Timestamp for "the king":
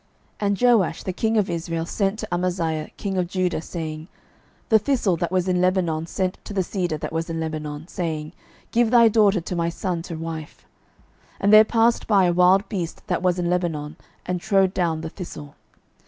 1.03-1.37